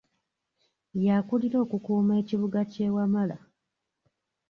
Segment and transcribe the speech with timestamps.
[1.05, 3.37] Yakulira okukuuma ekibuga ky’e Wamala.